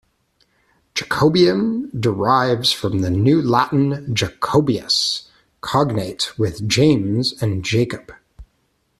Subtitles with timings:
[0.95, 5.27] "Jacobean" derives from the New Latin "Jacobaeus",
[5.61, 8.11] cognate with James and Jacob.